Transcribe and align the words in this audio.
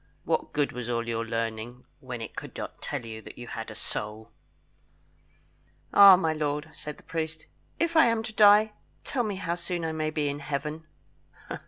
"What 0.23 0.51
good 0.51 0.71
was 0.71 0.89
all 0.89 1.07
your 1.07 1.23
learning, 1.23 1.85
when 1.99 2.21
it 2.21 2.35
could 2.35 2.57
not 2.57 2.81
tell 2.81 3.05
you 3.05 3.21
that 3.21 3.37
you 3.37 3.45
had 3.47 3.69
a 3.69 3.75
soul?" 3.75 4.31
"Ah, 5.93 6.15
my 6.15 6.33
lord," 6.33 6.71
said 6.73 6.97
the 6.97 7.03
priest, 7.03 7.45
"If 7.77 7.95
I 7.95 8.07
am 8.07 8.23
to 8.23 8.33
die, 8.33 8.71
tell 9.03 9.21
me 9.21 9.35
how 9.35 9.53
soon 9.53 9.85
I 9.85 9.91
may 9.91 10.09
be 10.09 10.27
in 10.27 10.39
Heaven?" 10.39 10.87